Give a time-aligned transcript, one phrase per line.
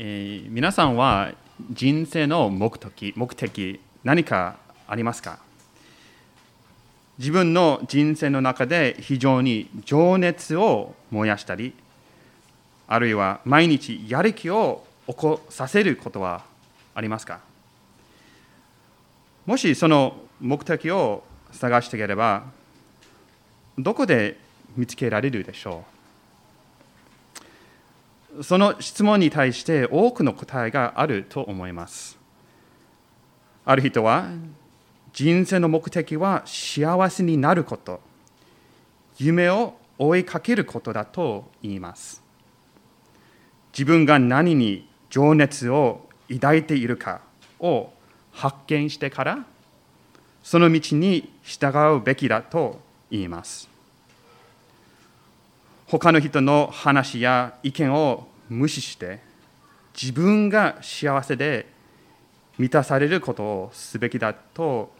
[0.00, 1.32] えー、皆さんは
[1.72, 4.54] 人生の目的目的何か
[4.86, 5.40] ありますか？
[7.18, 11.74] 自分の人生の中で非常に情熱を燃やしたり
[12.86, 16.44] あるいは毎日やる気を起こさせることは
[16.94, 17.40] ありますか？
[19.46, 22.44] もしその目的を探していければ
[23.76, 24.38] どこで
[24.76, 25.97] 見つけられるでしょう？
[28.42, 32.18] その質問に対して多くの答えがあると思います。
[33.64, 34.26] ある人は
[35.12, 38.00] 人生の目的は幸せになること。
[39.18, 42.22] 夢を追いかけることだと言います。
[43.72, 47.20] 自分が何に情熱を抱いているか
[47.58, 47.90] を
[48.32, 49.44] 発見してから
[50.44, 53.68] その道に従うべきだと言います。
[55.88, 59.20] 他の人の話や意見を無視して
[60.00, 61.66] 自分が幸せで
[62.58, 64.90] 満たされることをすべきだと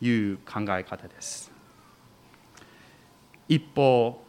[0.00, 1.50] いう考え方です。
[3.48, 4.22] 一方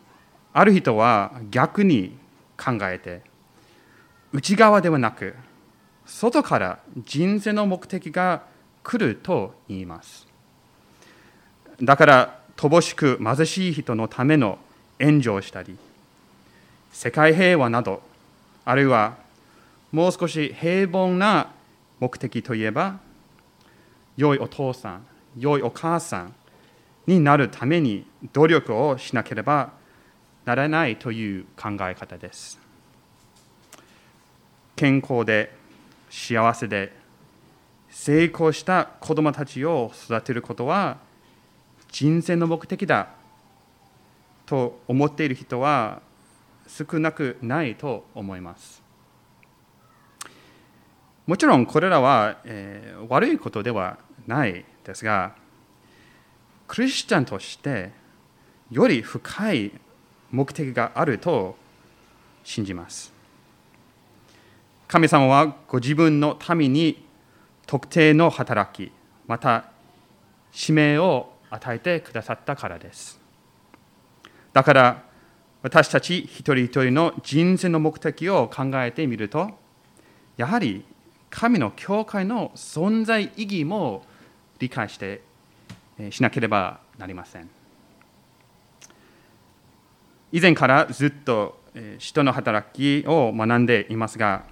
[0.53, 2.17] ある人は逆に
[2.57, 3.21] 考えて
[4.33, 5.35] 内側ではなく
[6.05, 8.43] 外から人生の目的が
[8.83, 10.27] 来ると言います。
[11.81, 14.57] だから乏しく貧しい人のための
[14.99, 15.77] 援助をしたり
[16.91, 18.01] 世界平和など
[18.69, 19.17] あるいは
[19.91, 21.53] もう少し平凡な
[21.99, 22.99] 目的といえば
[24.15, 26.35] 良いお父さん良いお母さん
[27.07, 29.71] になるために努力をしなければ
[30.45, 32.59] ならないという考え方です。
[34.75, 35.51] 健康で
[36.11, 36.95] 幸せで
[37.89, 40.97] 成功した子供たちを育てることは
[41.91, 43.07] 人生の目的だ
[44.45, 46.07] と思っている人は
[46.69, 48.83] 少なくないと思います。
[51.25, 55.35] もちろんこれらは、えー、悪いことではないですが、
[56.67, 57.91] クリスチャンとして
[58.69, 59.71] より深い
[60.31, 61.55] 目的があると
[62.43, 63.11] 信じます。
[64.87, 67.05] 神様はご自分の民に
[67.65, 68.91] 特定の働き、
[69.27, 69.65] また
[70.51, 73.19] 使命を与えてくださったからです。
[74.53, 75.08] だから
[75.61, 79.51] 私たち一人一人の人生の目的を考えてみると、
[80.37, 80.85] やはり
[81.29, 84.03] 神の教会の存在意義も
[84.59, 85.21] 理解して
[86.11, 87.49] しなければなりません。
[90.31, 91.59] 以前からずっと
[91.97, 94.43] 人の働きを学んでいますが、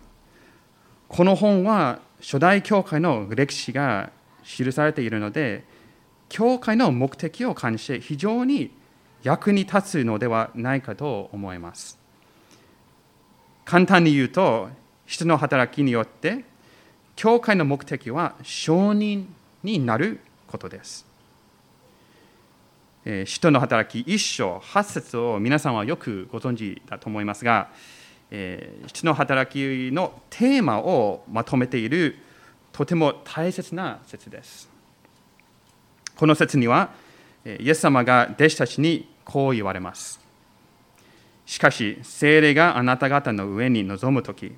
[1.07, 4.11] この本は初代教会の歴史が
[4.43, 5.63] 記されているので、
[6.27, 8.71] 教会の目的を感じて非常に
[9.27, 11.99] 役に立つのではないかと思います。
[13.65, 14.69] 簡単に言うと、
[15.05, 16.45] 人の働きによって、
[17.17, 19.25] 教会の目的は承認
[19.63, 21.05] になることです。
[23.25, 27.69] 人の働き一章八節を皆さんはよくご存知だと思いますが、
[28.29, 29.57] 人の働き
[29.93, 32.17] のテーマをまとめている
[32.71, 34.69] とても大切な説です。
[36.15, 36.91] この説には、
[37.45, 40.21] イエス様が弟子たちにこう言われます。
[41.45, 44.53] しかし、精霊があなた方の上に臨むとき、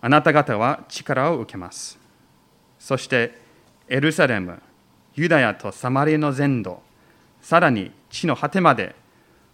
[0.00, 1.98] あなた方は力を受けます。
[2.78, 3.36] そして、
[3.88, 4.62] エルサレム、
[5.16, 6.80] ユダヤとサマリアの全土、
[7.42, 8.94] さらに地の果てまで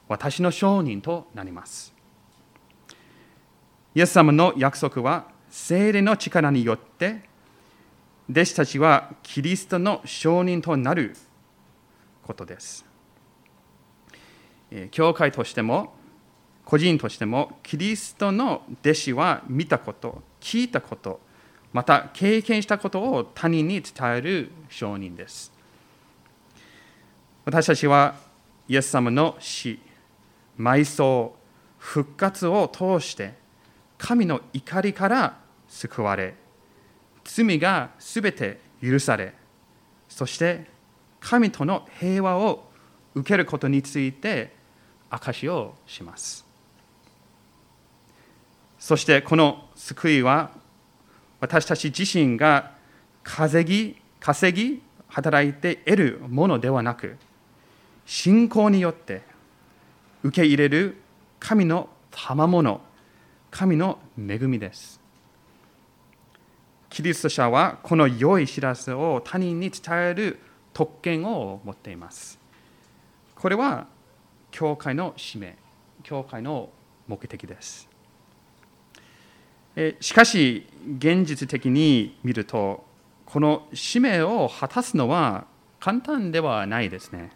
[0.08, 1.94] 私の証人となります。
[3.94, 7.22] イエス様の約束は、精霊の力によって
[8.30, 11.16] 弟子たちはキリストの証人となる
[12.22, 12.91] ことです。
[14.91, 15.94] 教会としても
[16.65, 21.21] 個人としてもキリストの弟子は見たこと聞いたこと
[21.72, 25.53] また経験したことを他人に伝える証人です。
[27.44, 28.15] 私たちは
[28.69, 29.81] イエス様の死
[30.59, 31.34] 埋葬
[31.78, 33.34] 復活を通して
[33.99, 36.34] 神の怒りから救われ
[37.25, 39.34] 罪がすべて許され
[40.09, 40.66] そして
[41.21, 42.68] 神との平和を
[43.15, 44.54] 受けることについて
[45.12, 46.44] 証しをします
[48.78, 50.50] そしてこの救いは
[51.41, 52.72] 私たち自身が
[53.22, 57.16] 稼ぎ稼ぎ働いて得るものではなく
[58.06, 59.22] 信仰によって
[60.22, 60.97] 受け入れる
[61.38, 62.80] 神の賜物
[63.50, 65.03] 神の恵みです
[66.92, 70.38] キリスト者はこの良い知らせを他人に伝える
[70.74, 72.38] 特権を持っています。
[73.34, 73.86] これは
[74.53, 75.57] 教会の使命、
[76.04, 76.69] 教会の
[77.09, 77.89] 目的です。
[80.01, 80.69] しかし、
[80.99, 82.84] 現実的に見ると、
[83.25, 85.47] この使命を果たすのは
[85.81, 87.33] 簡単ではないですね。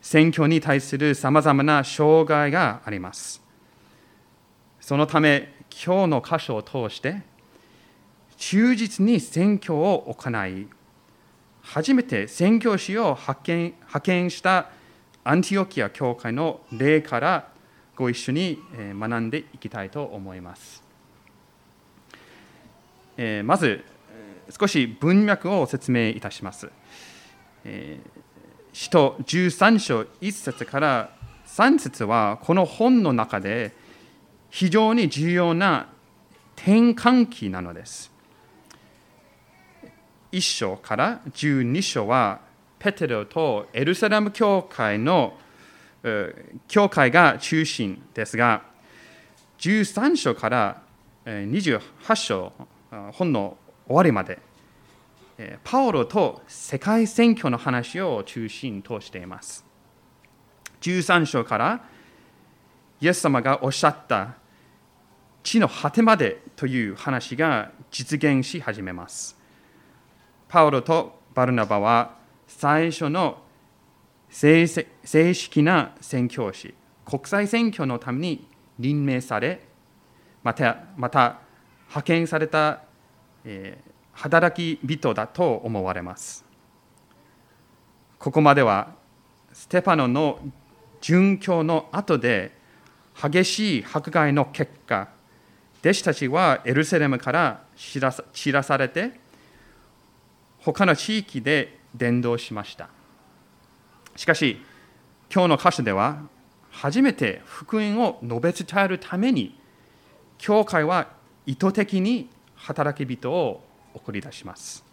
[0.00, 3.42] 選挙に対するさまざまな障害があります。
[4.80, 7.22] そのため、今日の箇所を通して、
[8.36, 10.66] 忠実に選挙を行い、
[11.62, 14.70] 初めて宣教師を派遣派遣した
[15.26, 17.48] アンティオキア教会の例から
[17.96, 20.82] ご一緒に学んでいきたいと思います。
[23.44, 23.82] まず、
[24.50, 26.68] 少し文脈を説明いたします。
[28.74, 31.10] 使徒13章1節から
[31.46, 33.72] 3節はこの本の中で
[34.50, 35.88] 非常に重要な
[36.56, 38.12] 転換期なのです。
[40.32, 42.40] 1章から12章は
[42.84, 45.38] ペテロとエルサレム教会の
[46.68, 48.62] 教会が中心ですが
[49.56, 50.82] 13章から
[51.24, 52.52] 28章
[53.12, 54.38] 本の終わりまで
[55.64, 59.64] パオロと世界選挙の話を中心としています。
[60.82, 61.80] 13章から
[63.00, 64.34] イエス様がおっしゃった
[65.42, 69.38] 地の果てまでという話が実現し始めます。
[70.48, 73.42] パウロとバルナバは最初の
[74.28, 76.74] 正式な宣教師、
[77.04, 78.48] 国際選挙のために
[78.78, 79.62] 任命され、
[80.42, 81.40] またまた
[81.88, 82.82] 派遣された、
[83.44, 86.44] えー、働き人だと思われます。
[88.18, 88.94] ここまでは
[89.52, 90.40] ステパノの
[91.00, 92.56] 殉教の後で
[93.14, 95.08] 激しい迫害の結果、
[95.80, 99.20] 弟子たちはエルサレムから知らされて、
[100.58, 102.88] 他の地域で伝道しました。
[104.16, 104.60] しかし、
[105.32, 106.22] 今日の箇所では、
[106.70, 109.58] 初めて福音を述べ伝えるために、
[110.38, 111.08] 教会は
[111.46, 113.62] 意図的に働き人を
[113.94, 114.84] 送り出します。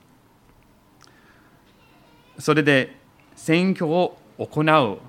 [2.40, 2.98] それで、
[3.36, 5.00] 選挙を行う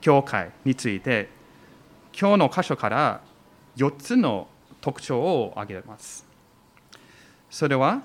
[0.00, 1.28] 教会について、
[2.18, 3.20] 今日の箇所から
[3.76, 4.48] 4つの
[4.80, 6.26] 特徴を挙げます。
[7.50, 8.02] それは、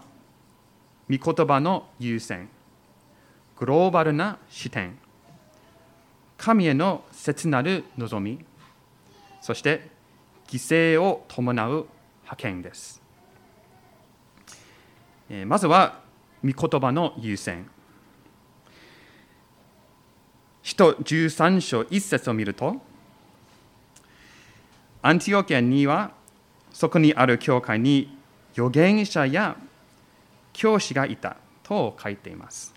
[1.10, 2.50] 御言葉の優先、
[3.60, 4.98] グローバルな視点、
[6.38, 8.46] 神への切なる望み、
[9.42, 9.90] そして
[10.48, 11.88] 犠牲を伴う
[12.22, 13.02] 派遣です。
[15.46, 16.00] まずは、
[16.46, 17.68] 御言葉の優先。
[20.62, 22.76] 使徒13章1節を見ると、
[25.02, 26.12] アンティオキアには、
[26.72, 28.18] そこにある教会に
[28.54, 29.58] 預言者や
[30.54, 32.77] 教師がいたと書いています。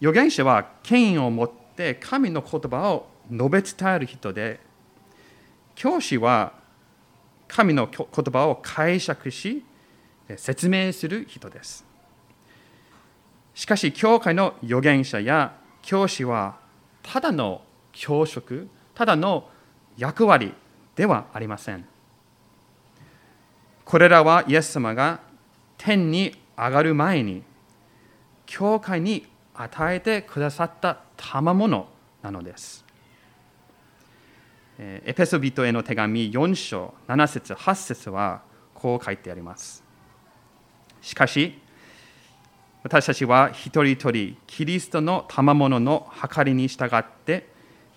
[0.00, 4.60] 預言者は権威を持って神の言葉を述べ伝える人で、
[5.74, 6.52] 教師は
[7.48, 9.64] 神の言葉を解釈し、
[10.36, 11.84] 説明する人です。
[13.54, 16.58] しかし、教会の預言者や教師は、
[17.02, 17.62] ただの
[17.92, 19.48] 教職、ただの
[19.96, 20.54] 役割
[20.96, 21.84] ではありません。
[23.84, 25.20] これらはイエス様が
[25.76, 27.42] 天に上がる前に
[28.46, 31.88] 教会に与えてくださった賜物
[32.22, 32.84] なのです。
[34.78, 38.42] エペソビトへの手紙4章7節8節は
[38.74, 39.84] こう書いてあります。
[41.00, 41.58] しかし、
[42.82, 47.48] 私たちは一人一人キリストの賜物の計りに従って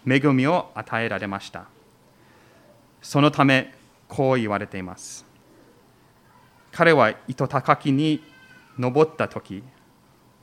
[0.07, 1.65] 恵みを与えられました。
[3.01, 3.73] そのため、
[4.07, 5.25] こう言われています。
[6.71, 8.23] 彼は糸高きに
[8.77, 9.63] 登った時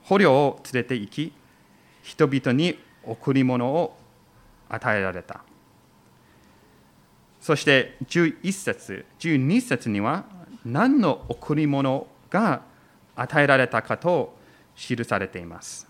[0.05, 1.33] 捕虜を連れて行き
[2.03, 3.97] 人々に贈り物を
[4.69, 5.43] 与えられた。
[7.41, 10.25] そして11節12節には
[10.65, 12.61] 何の贈り物が
[13.15, 14.35] 与えられたかと
[14.75, 15.87] 記されています。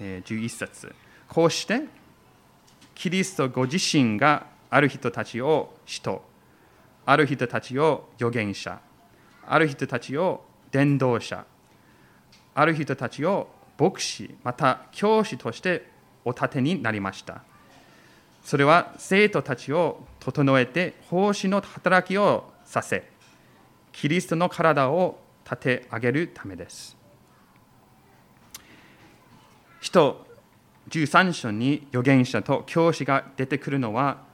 [0.00, 0.94] 11節。
[1.28, 1.82] こうして
[2.94, 6.22] キリストご自身がある人たちを使徒
[7.06, 8.80] ある人たちを預言者、
[9.46, 11.46] ある人たちを伝道者、
[12.58, 13.48] ある人たちを
[13.78, 15.90] 牧師、また教師として
[16.24, 17.42] お立てになりました。
[18.42, 23.08] それは生徒たちを整えて奉仕の働きをさせ、
[23.92, 26.96] キリストの体を立て上げるためです。
[29.80, 30.26] 人
[30.88, 34.24] 13章に預言者と教師が出てくるのは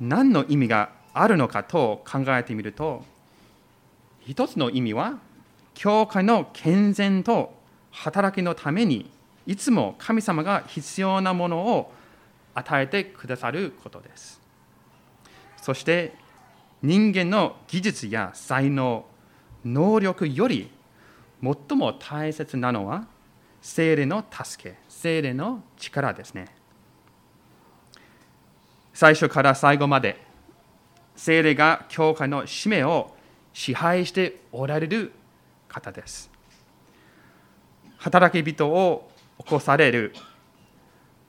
[0.00, 3.04] 何の意味があるのかと考えてみると
[4.20, 5.18] 一つの意味は
[5.74, 7.54] 教会の健全と
[7.90, 9.10] 働きのために
[9.46, 11.92] いつも神様が必要なものを
[12.54, 14.40] 与えてくださることです
[15.56, 16.14] そして
[16.82, 19.04] 人間の技術や才能、
[19.64, 20.68] 能力より
[21.40, 23.06] 最も大切なのは
[23.60, 26.46] 精霊の助け、精霊の力ですね。
[28.92, 30.20] 最初から最後まで
[31.14, 33.14] 精霊が教会の使命を
[33.52, 35.12] 支配しておられる
[35.72, 36.30] 方です。
[37.98, 40.14] 働き人を起こされる、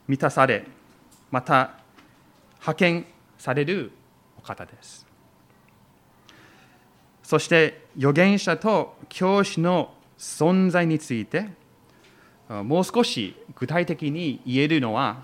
[0.07, 0.65] 満たされ、
[1.31, 1.79] また
[2.59, 3.05] 派遣
[3.37, 3.91] される
[4.37, 5.05] お方です。
[7.23, 11.47] そして預言者と教師の存在について
[12.47, 15.23] もう少し具体的に言えるのは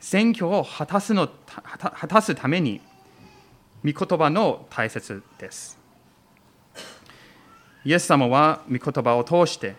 [0.00, 2.80] 選挙を果たすの果たすために
[3.84, 5.79] 御言葉の大切です。
[7.84, 9.74] イエス様は御言葉を通して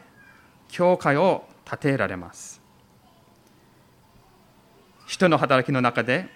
[0.69, 2.61] 教会を建てられます。
[5.05, 6.27] 人の働きの中で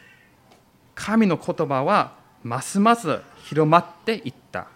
[0.94, 4.68] 神の言葉はますます広まっていった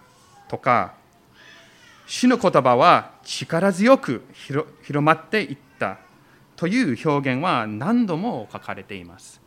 [0.48, 0.94] とか
[2.06, 4.66] 主の言葉は力強く広
[5.00, 5.98] まっていった
[6.56, 9.40] という表現は何度も書かれています。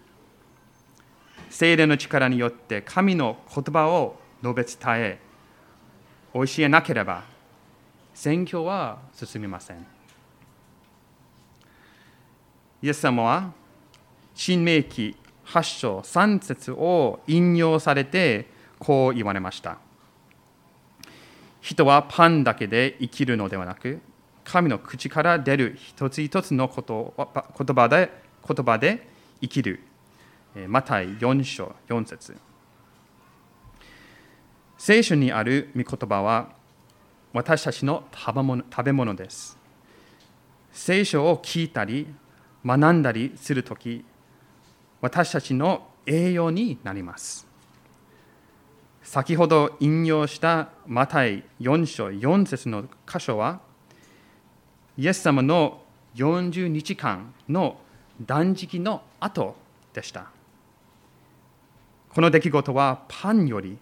[1.50, 5.19] 聖霊の力によって神の言葉を述べ伝え、
[6.33, 7.32] 教えなければ
[8.13, 9.86] 選挙は進みません。
[12.82, 13.51] イエス様は
[14.36, 15.15] 新明記
[15.46, 18.48] 8章3節を引用されて
[18.79, 19.77] こう言われました。
[21.62, 24.01] 人はパンだけで生きるのではなく、
[24.43, 28.12] 神の口から出る一つ一つの言葉で
[28.46, 29.08] 言葉で
[29.41, 29.82] 生きる。
[30.67, 32.38] マタイ4章4節
[34.77, 36.50] 聖書にある御言葉は
[37.33, 39.57] 私たちの食べ物です。
[40.71, 42.07] 聖書を聞いたり
[42.63, 44.05] 学んだりするとき、
[45.01, 47.47] 私たちの栄養になります。
[49.01, 53.61] 先ほど引用したマタイ4章4節の箇所は、
[54.95, 55.81] イエス様の
[56.13, 57.77] 40日間の
[58.21, 59.55] 断食の後
[59.91, 60.27] でした。
[62.09, 63.79] この出来事はパンより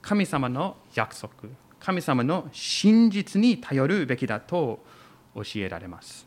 [0.00, 1.30] 神様の約束、
[1.84, 4.82] 神様の真実に頼るべきだと
[5.34, 6.26] 教えられます。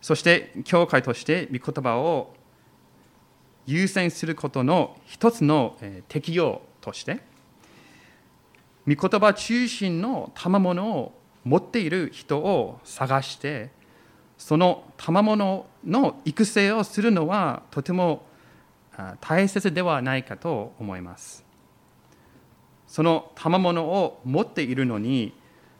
[0.00, 2.34] そして、教会として御言葉を
[3.66, 5.76] 優先することの一つの
[6.08, 7.20] 適用として
[8.86, 11.12] 御言葉中心の賜物を
[11.44, 13.70] 持っている人を探して
[14.36, 18.26] その賜物の育成をするのはとても
[19.20, 21.43] 大切ではないかと思います
[22.94, 25.34] その賜物を持っているのに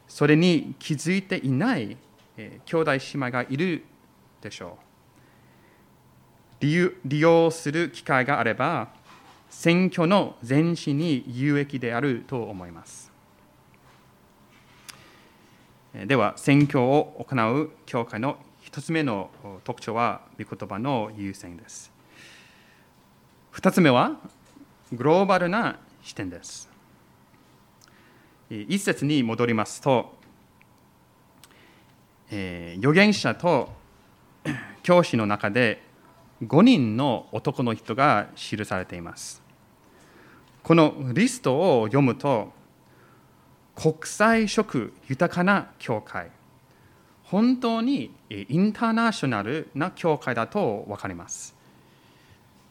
[0.05, 1.95] それに気づいていない
[2.65, 3.85] 兄弟姉妹がいる
[4.41, 4.77] でしょ
[6.59, 6.65] う。
[6.65, 8.89] 利用する機会があれば
[9.49, 13.09] 選挙の前進に有益であると思います。
[15.93, 19.29] では選挙を行う教会の一つ目の
[19.63, 21.93] 特徴は御言葉の優先です。
[23.51, 24.17] 二つ目は
[24.91, 26.74] グローバルな視点です。
[28.49, 30.13] 一節に戻りますと、
[32.29, 33.69] えー、預言者と
[34.83, 35.81] 教師の中で
[36.43, 39.41] 5人の男の人が記されています。
[40.61, 42.51] このリストを読むと、
[43.75, 46.29] 国際色豊かな教会、
[47.23, 51.55] 本当にインターナショナルな教会だと分かります。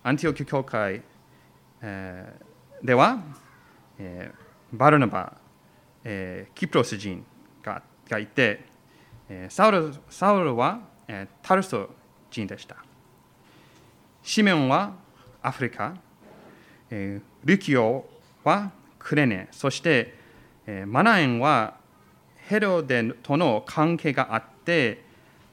[0.02, 1.02] アンティオキ教会、
[2.82, 3.22] では、
[4.72, 5.34] バルナバ、
[6.54, 7.24] キプロス人
[7.62, 8.64] ががいて、
[9.48, 10.80] サウルサウルは
[11.42, 11.88] タルソ
[12.30, 12.76] 人でした。
[14.22, 14.92] シメオンは
[15.42, 15.94] アフリカ、
[16.90, 18.08] えー、ルキオ
[18.42, 20.14] はクレネ、そして、
[20.66, 21.78] えー、マナエンは
[22.36, 25.04] ヘロデとの関係があって、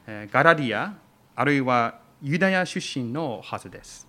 [0.06, 0.94] えー、ガラディア、
[1.34, 4.06] あるいはユダヤ出身のはずです。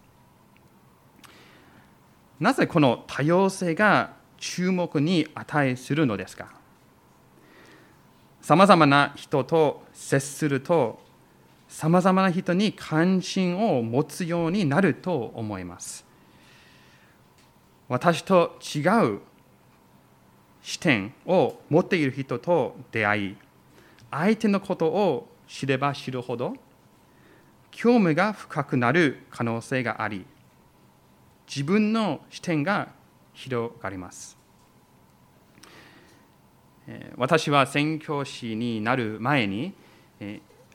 [2.39, 4.13] なぜこの多様性が
[4.45, 6.47] 注目に値するのですか？
[8.41, 10.99] さまざまな人と接すると
[11.69, 16.05] さまざまな人に関心を持つようになると思います。
[17.87, 19.19] 私と違う
[20.61, 23.37] 視点を持っている人と出会い、
[24.11, 26.53] 相手のことを知れば知るほど、
[27.71, 30.25] 興味が深くなる可能性があり、
[31.47, 32.89] 自分の視点が
[33.33, 34.37] 広がります。
[37.15, 39.73] 私は宣教師になる前に、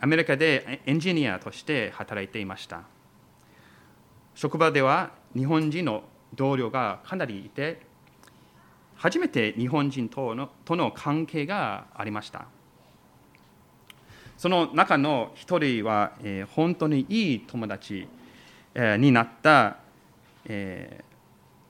[0.01, 2.83] アメリカでエンジニアとして働いていました
[4.35, 7.81] 職場では日本人の同僚がかなりいて
[8.95, 12.47] 初めて日本人とのとの関係がありました
[14.37, 18.07] その中の一人は、えー、本当にいい友達、
[18.75, 19.79] えー、になった、
[20.45, 21.05] え、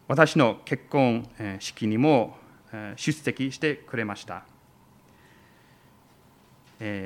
[0.08, 2.34] 私の結婚式にも
[2.96, 4.44] 出席してくれました。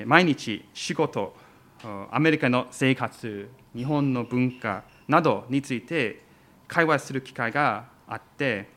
[0.07, 1.35] 毎日仕事、
[2.13, 6.23] アメリカの生活、日本の文化などについて
[6.69, 8.69] 会話する機会があって、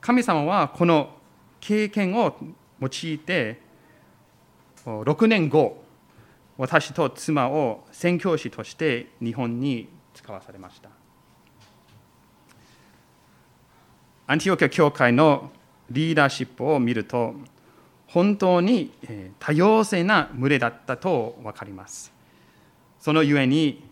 [0.00, 1.16] 神様はこの
[1.60, 2.36] 経験を
[2.80, 3.60] 用いて、
[4.84, 5.84] 6年後、
[6.58, 10.90] 私と妻を宣教師として日本に使わされました。
[14.30, 15.50] アンティオキア教会の
[15.90, 17.34] リーダーシップを見ると、
[18.06, 18.92] 本当に
[19.40, 22.12] 多様性な群れだったと分かります。
[23.00, 23.82] そのゆえに、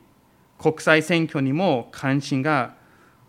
[0.56, 2.76] 国際選挙にも関心が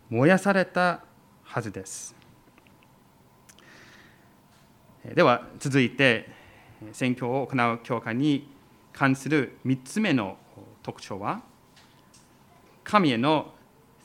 [0.08, 1.00] 燃やされた
[1.42, 2.14] はずです。
[5.12, 6.30] では続いて、
[6.92, 8.48] 選挙を行う教会に
[8.92, 10.36] 関する3つ目の
[10.84, 11.42] 特徴は
[12.84, 13.52] 神への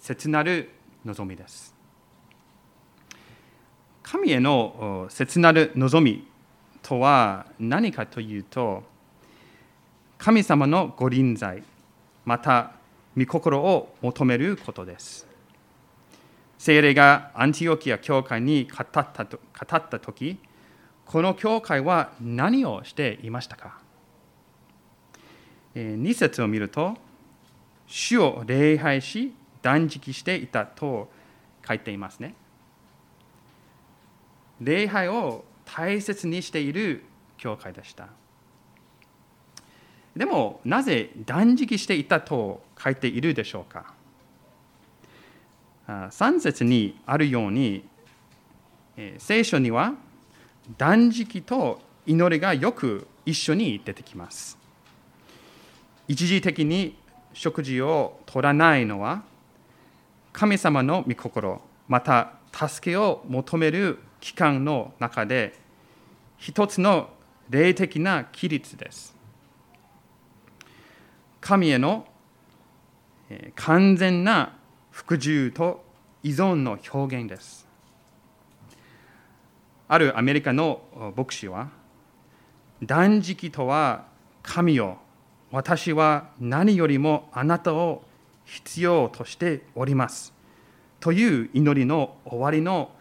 [0.02, 0.72] 切なる
[1.06, 1.75] 望みです
[4.06, 6.28] 神への切なる望み
[6.84, 8.84] とは何かというと
[10.20, 11.64] 神様のご臨在
[12.24, 12.74] また
[13.18, 15.28] 御心を求めることです
[16.60, 20.38] 聖霊がアンティオキア教会に語ったと語った時
[21.06, 23.80] この教会は何をしていましたか
[25.76, 26.96] ？2節を見ると、
[27.86, 31.12] 主を礼拝し、断食していたと
[31.68, 32.34] 書いていますね。
[34.62, 37.04] 礼拝を大切にしている
[37.38, 38.08] 教会でした。
[40.16, 43.94] でも、なぜ断食していたと書いているでしょうか。
[45.88, 47.86] 3節にあるように、
[49.18, 49.94] 聖書には
[50.78, 54.58] 断食と祈りがよく一緒に出てきます。
[56.08, 56.98] 一時的に
[57.34, 59.24] 食事を取らないのは
[60.32, 65.54] 神様の御心また助けを求める期間の中で
[66.38, 67.10] 一つの
[67.52, 69.16] 霊的な規律です
[71.40, 72.08] 神への
[73.54, 74.58] 完全な
[74.90, 75.86] 服従と
[76.24, 77.68] 依存の表現です
[79.88, 81.70] あるアメリカの牧師は
[82.82, 84.06] 断食とは
[84.42, 84.98] 神を
[85.52, 88.02] 私は何よりもあなたを
[88.46, 90.34] 必要としております。
[91.00, 92.95] という祈りの終わりの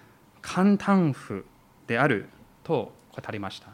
[0.45, 1.47] 簡単符
[1.87, 2.29] である
[2.63, 3.69] と語りました。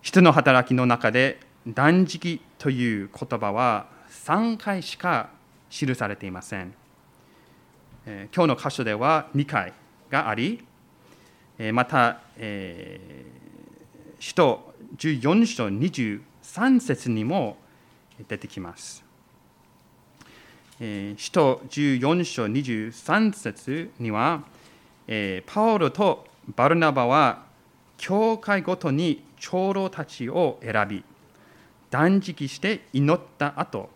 [0.00, 5.28] 人の働きの中で断食という言葉は3回しか
[5.68, 6.72] 記されていません。
[8.06, 9.74] 今日の箇所では2回
[10.10, 10.64] があり、
[11.72, 17.58] また、えー、使徒14章23節にも
[18.26, 19.05] 出てきます。
[20.78, 24.42] 使徒14章23節には、
[25.46, 27.44] パオロとバルナバは
[27.96, 31.02] 教会ごとに長老たちを選び、
[31.90, 33.88] 断食して祈った後、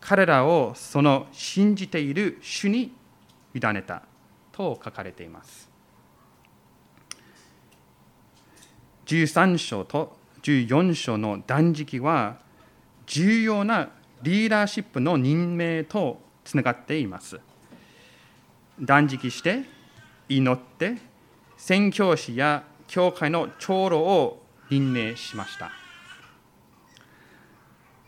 [0.00, 2.92] 彼らをその信じている主に
[3.54, 4.02] 委ねた
[4.52, 5.68] と書かれています。
[9.04, 12.38] 13章と14章の断食は
[13.04, 13.90] 重要な
[14.22, 17.40] リーダーシップの任命とつながっています。
[18.80, 19.62] 断食して
[20.28, 20.96] 祈って
[21.56, 25.70] 宣教師や教会の長老を任命しました。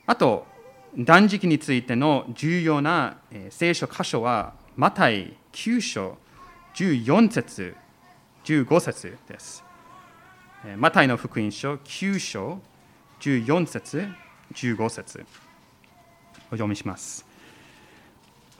[0.06, 0.46] あと、
[0.96, 3.18] 断食についての重要な
[3.50, 6.18] 聖書箇所は、マタイ9章
[6.74, 7.74] 14節
[8.44, 9.64] 15節です。
[10.76, 12.60] マタイの福音書9章
[13.20, 14.08] 14節
[14.54, 15.24] 15節
[16.52, 17.24] お読みします。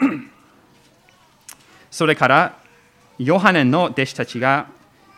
[1.91, 2.59] それから
[3.19, 4.67] ヨハネの弟子たちが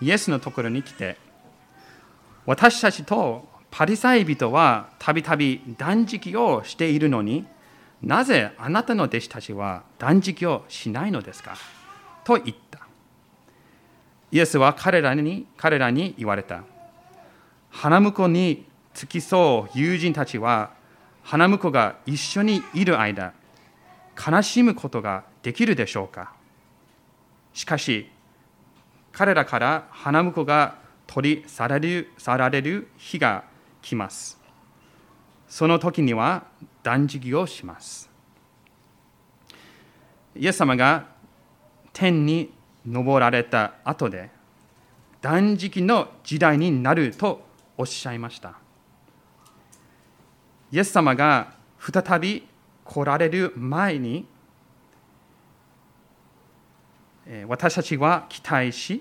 [0.01, 1.17] イエスのところに来て
[2.45, 7.47] 私たちとパリサイ人はたびたび断食をしているのに
[8.03, 11.57] なぜあなたの弟子たちは断食をしないのですか？
[12.25, 12.81] と言った。
[14.33, 16.65] イエスは彼らに彼らに言われた。
[17.71, 20.73] 花婿に付き添う友人たちは
[21.25, 23.33] 花婿が一緒にいる間
[24.15, 26.33] 悲しむことができるでしょうか？
[27.53, 28.11] しかし
[29.11, 33.45] 彼らから花婿が取り去られる去られる日が
[33.83, 34.39] 来ます。
[35.49, 36.45] その時には
[36.83, 38.11] 断食をします。
[40.37, 41.07] イエス様が
[41.93, 42.53] 天に
[42.91, 44.31] 昇られた後で
[45.21, 47.47] 断食の時代になると
[47.79, 48.64] おっしゃいました。
[50.75, 52.49] イエス様が再び
[52.85, 54.27] 来られる前に
[57.47, 59.01] 私たちは期待し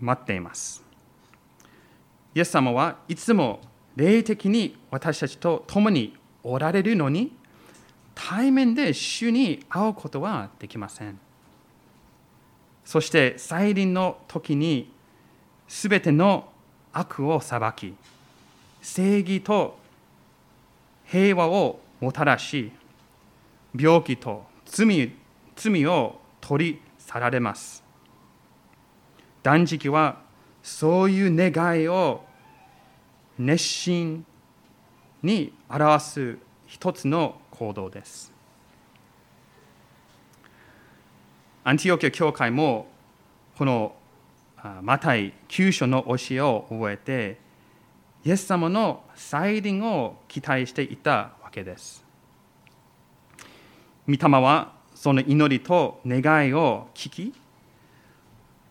[0.00, 0.84] 待っています。
[2.36, 3.62] イエス様はいつも
[3.96, 7.32] 霊的に私たちと共におられるのに
[8.14, 11.18] 対面で主に会うことはできません。
[12.84, 14.92] そして再臨の時に
[15.66, 16.48] すべての
[16.92, 17.92] 悪を裁き
[18.84, 19.78] 正義と
[21.06, 22.70] 平和をもたらし
[23.74, 25.10] 病気と罪
[25.56, 27.82] 罪を取り去られます
[29.42, 30.20] 断食は
[30.62, 32.24] そういう願いを
[33.38, 34.26] 熱心
[35.22, 38.32] に表す一つの行動です。
[41.64, 42.86] アンティオキア教会も
[43.56, 43.94] この
[44.82, 47.43] マタイ9章の教えを覚えて
[48.24, 52.04] イエス様の再臨を期待していたわけです。
[54.06, 57.34] 御霊はその祈りと願いを聞き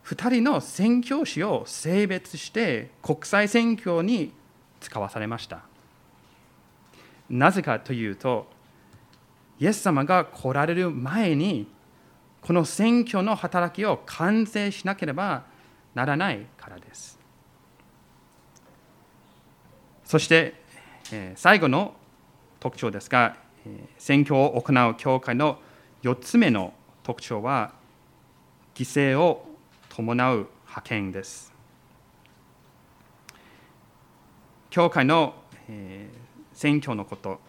[0.06, 4.32] 2人の宣教師を性別して国際宣教に
[4.80, 5.62] 使わされました
[7.30, 8.48] なぜかというと
[9.60, 11.68] イエス様が来られる前に
[12.42, 15.46] この宣教の働きを完成しなければ
[15.96, 17.18] ならないからです
[20.14, 20.54] そして
[21.12, 21.96] え最後の
[22.60, 23.36] 特徴ですが
[23.98, 25.58] 宣教を行う教会の
[26.04, 26.72] 4つ目の
[27.02, 27.74] 特徴は
[28.76, 28.82] 犠
[29.16, 29.44] 牲を
[29.90, 31.52] 伴う派遣です。
[34.70, 35.34] 教会の、
[35.68, 36.08] え、
[36.54, 37.40] 選挙のこと、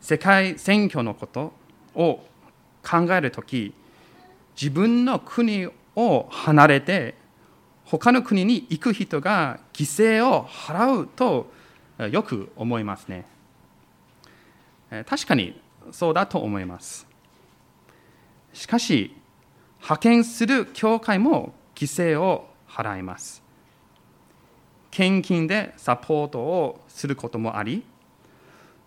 [0.00, 1.52] 世界選挙のこと
[1.94, 2.18] を
[2.82, 3.72] 考えるとき、
[4.60, 7.14] 自分の国を離れて、
[7.84, 9.82] 他の国に行く人が犠
[10.20, 11.54] 牲を払うと
[11.98, 13.26] よく思いますね。
[15.06, 17.06] 確かにそうだと思います。
[18.52, 19.14] しかし、
[19.78, 23.42] 派遣する教会も犠牲を払います。
[24.90, 27.84] 献金でサポートをすることもあり、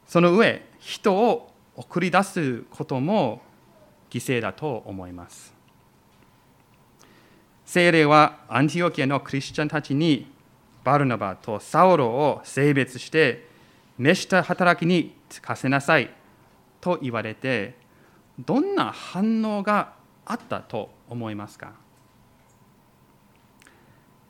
[0.08, 3.42] その上、人を送り出すことも
[4.10, 5.54] 犠牲だと思います。
[7.66, 10.26] 聖霊はアンティオキアのクリスチャンたちに
[10.84, 13.48] バルナバとサウロを性別して
[13.98, 16.10] 召した働きに就かせなさい
[16.82, 17.76] と言われて
[18.40, 19.94] どんな反応が
[20.26, 21.74] あったと思いますか？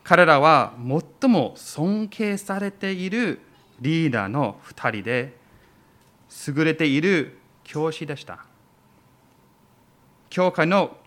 [0.03, 0.73] 彼らは
[1.21, 3.41] 最も尊敬されている
[3.79, 5.37] リーダーの2人で
[6.47, 8.45] 優れている教師でした。
[10.31, 10.97] 教会の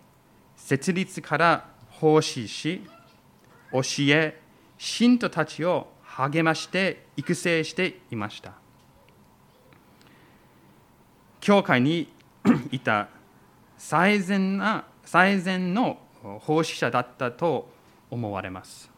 [0.55, 2.87] 設立から奉仕し
[3.71, 4.39] 教え
[4.85, 8.51] 信徒たちを励まして育成していました。
[11.39, 12.11] 教会に
[12.69, 13.07] いた
[13.77, 15.99] 最善な最善の
[16.41, 17.69] 奉仕者だったと
[18.11, 18.91] 思われます。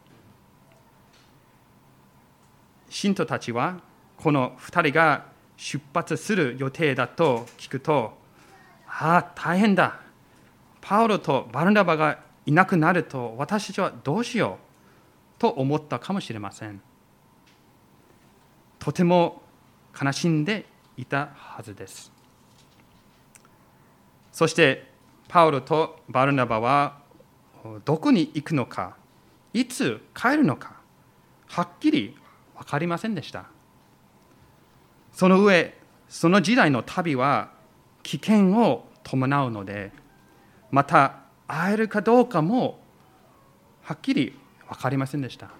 [2.88, 3.78] 信徒たちは
[4.16, 8.18] この2人が出発する予定だと聞くと、
[8.88, 10.00] ああ、大変だ。
[10.80, 14.65] パウロとバルナバがいなくなると私たちはどうしよう。
[15.38, 16.80] と思ったかもしれません。
[18.78, 19.42] とても
[20.00, 22.12] 悲しんでいたはずです。
[24.32, 24.90] そして
[25.28, 26.98] パウロとバルナバは
[27.84, 28.96] どこに行くのか、
[29.52, 30.76] いつ帰るのか、
[31.48, 32.16] はっきり
[32.56, 33.46] 分かりませんでした
[35.12, 35.74] その上
[36.08, 37.50] その時代の旅は
[38.02, 39.92] 危険を伴うので
[40.70, 42.80] また会えるかどうかも
[43.82, 44.38] はっきり
[44.68, 45.50] 分かりませんでした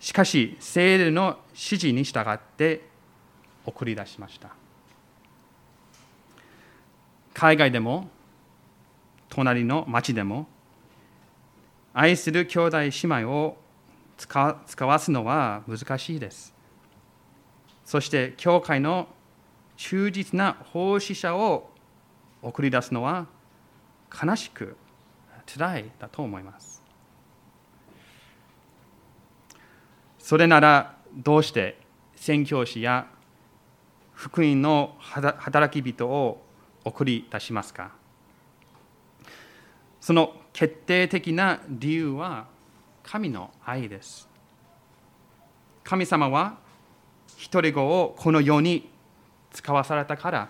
[0.00, 2.88] しかし聖霊の指示に従って
[3.64, 4.50] 送り出しました
[7.34, 8.08] 海外でも
[9.28, 10.46] 隣の町でも
[11.92, 13.56] 愛する兄弟姉妹を
[14.16, 16.54] 使わすのは難しいです。
[17.84, 19.08] そして教会の
[19.76, 21.70] 忠実な奉仕者を
[22.42, 23.26] 送り出すのは
[24.10, 24.76] 悲しく
[25.46, 26.75] 辛いだと思います。
[30.26, 31.78] それならどうして
[32.16, 33.06] 宣教師や
[34.12, 36.42] 福音の働き人を
[36.84, 37.92] 送り出しますか？
[40.00, 42.48] その決定的な理由は
[43.04, 44.28] 神の愛です。
[45.84, 46.56] 神様は
[47.36, 48.90] 一人子をこの世に
[49.52, 50.48] 使わされたから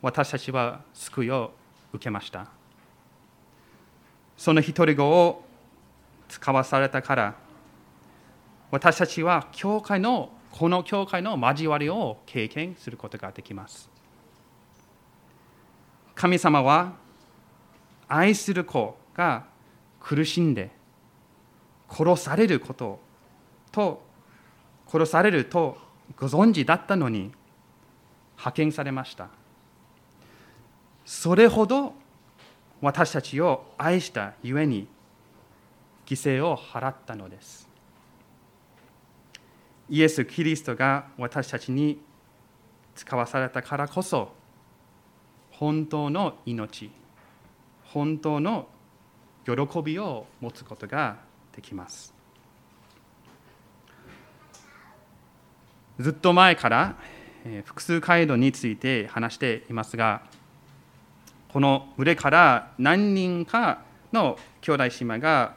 [0.00, 1.50] 私たちは救いを
[1.92, 2.46] 受けました
[4.36, 5.44] その一人子を
[6.28, 7.43] 使わされたから
[8.74, 13.88] 私たちは教会のこの教会の交わりを経験することができます。
[16.16, 16.94] 神様は
[18.08, 19.44] 愛する子が
[20.00, 20.72] 苦しんで
[21.88, 22.98] 殺されること
[23.70, 24.02] と
[24.88, 25.78] 殺されると
[26.16, 27.30] ご存知だったのに
[28.32, 29.28] 派遣されました。
[31.04, 31.94] それほど
[32.80, 34.88] 私たちを愛したゆえに
[36.06, 37.63] 犠牲を払ったのです。
[39.88, 42.00] イエス・キリストが私たちに
[42.94, 44.32] 使わされたからこそ
[45.50, 46.90] 本当の命
[47.84, 48.68] 本当の
[49.44, 51.18] 喜びを持つことが
[51.54, 52.12] できます。
[56.00, 56.96] ずっと前から
[57.64, 60.22] 複数回路について話していますが
[61.52, 65.56] この群れから何人かの兄弟姉妹が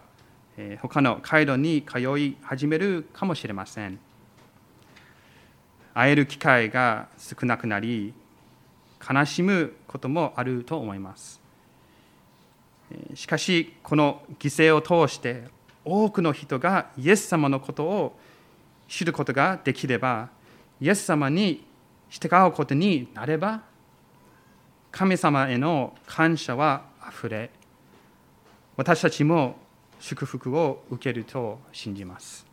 [0.79, 3.99] 他の回路に通い始めるかもしれません。
[5.97, 8.13] 会える機会が少なくなり
[9.01, 11.41] 悲しむこともあると思います。
[13.15, 15.45] しかしこの犠牲を通して
[15.83, 18.15] 多くの人がイエス様のことを
[18.87, 20.29] 知ることができれば
[20.79, 21.65] イエス様に
[22.09, 23.63] 従うことになれば
[24.91, 27.49] 神様への感謝はあふれ
[28.77, 29.57] 私たちも
[29.99, 32.46] 祝福を受けると信じます。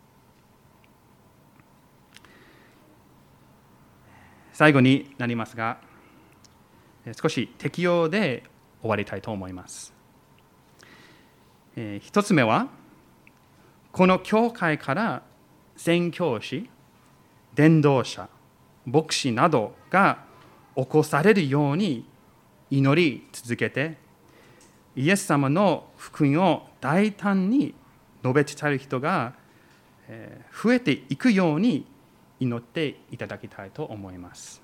[4.55, 5.79] 最後になりますが
[7.21, 8.45] 少し適用で
[8.81, 9.93] 終わりたいと思います。
[12.01, 12.69] 一つ目は
[13.91, 15.23] この教会から
[15.77, 16.71] 宣教師
[17.55, 18.29] 伝道者
[18.87, 20.25] 牧師などが
[20.77, 22.09] 起こされるように
[22.71, 23.97] 祈り続けて
[24.95, 27.75] イエス様の福音を大胆に
[28.23, 29.35] 述べ伝える人が
[30.63, 31.87] 増えていくように
[32.41, 34.63] 祈っていただきたいと思います。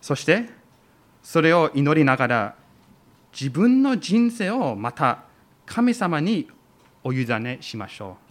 [0.00, 0.48] そして
[1.22, 2.54] それを祈りながら
[3.32, 5.24] 自分の人生をまた
[5.66, 6.48] 神様に
[7.02, 8.24] お委ねしましょう。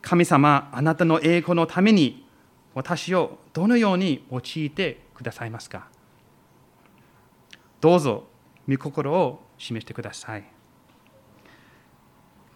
[0.00, 2.26] 神様あなたの栄光のために
[2.74, 5.88] 私をどのように用いてくださいますか？
[7.80, 8.24] どうぞ
[8.68, 10.44] 御心を示してください。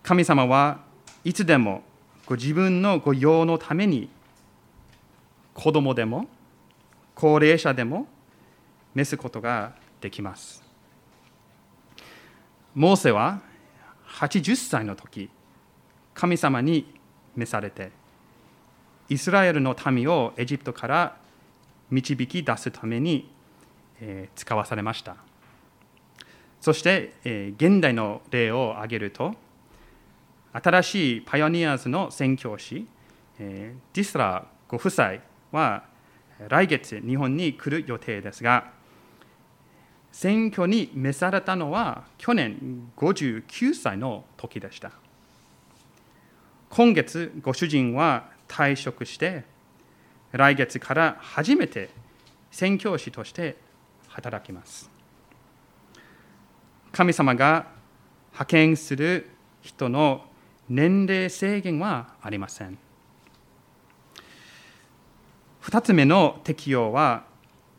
[0.03, 0.81] 神様は
[1.25, 1.83] いつでも
[2.27, 4.09] ご自分のご用のために
[5.55, 6.27] 子供でも
[7.15, 8.09] 高齢者でも
[8.95, 10.63] 召すことができます。
[12.75, 13.41] モーセは
[14.09, 15.31] 80歳の時
[16.15, 16.93] 神様に
[17.37, 17.93] 召されて
[19.09, 21.17] イスラエルの民をエジプトから
[21.91, 23.31] 導き出すために
[24.35, 25.17] 使わされました。
[26.61, 27.13] そして
[27.57, 29.35] 現代の例を挙げると
[30.63, 32.87] 新しいパイオニアーズの宣教師
[33.39, 35.17] ディスラご夫妻
[35.53, 35.85] は
[36.49, 38.73] 来月日本に来る予定ですが
[40.11, 44.93] 選挙に召されたのは去年59歳の時でした。
[46.71, 49.45] 今月ご主人は退職して
[50.33, 51.91] 来月から初めて
[52.51, 53.59] 宣教師として
[54.09, 54.91] 働きます。
[56.93, 57.67] 神様が
[58.33, 59.29] 派遣する
[59.61, 60.25] 人の
[60.69, 62.79] 年齢制限はありません。
[65.63, 67.25] 2つ目の適用は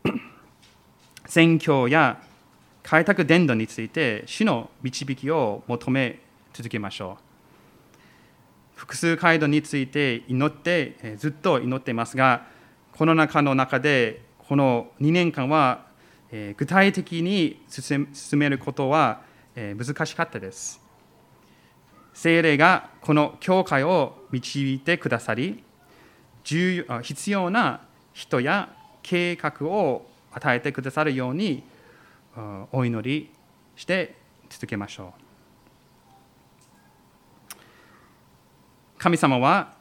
[1.26, 2.21] 宣教や
[2.84, 6.19] 開拓伝道について主の導きを求め
[6.54, 7.23] 続けましょう。
[8.76, 12.45] 複数回路について祈ってずっと祈っていますが
[12.93, 15.88] この中の中でこの2年間は
[16.58, 19.21] 具体的に進めることは
[19.56, 20.87] 難しかったです。
[22.17, 25.63] 精霊がこの教会を導いてくださり
[26.43, 31.62] 重要必要な人や計画を与えてくださるように
[32.71, 33.32] お祈り
[33.75, 34.15] して
[34.49, 35.21] 続けましょう。
[38.97, 39.75] 神様は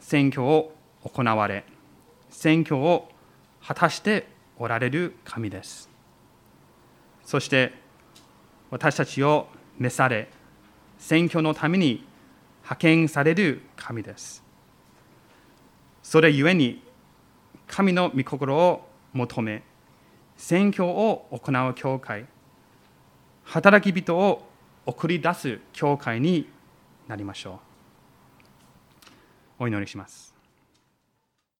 [0.00, 1.64] 選挙を行われ
[2.30, 3.08] 選挙を
[3.64, 4.26] 果たして
[4.58, 5.88] おられる神です。
[7.24, 7.74] そして
[8.72, 9.46] 私たちを
[9.78, 10.28] 召され
[11.04, 12.02] 選挙のために
[12.62, 14.42] 派遣される神です。
[16.02, 16.82] それゆえに
[17.66, 19.62] 神の御心を求め
[20.38, 22.24] 選挙を行う教会
[23.44, 24.48] 働き人を
[24.86, 26.48] 送り出す教会に
[27.06, 27.60] なりましょ
[29.60, 29.64] う。
[29.64, 30.33] お祈りします。